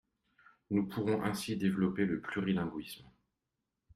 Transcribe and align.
Nous 0.71 0.87
pourrons 0.87 1.21
ainsi 1.21 1.55
développer 1.57 2.05
le 2.05 2.21
plurilinguisme. 2.21 3.05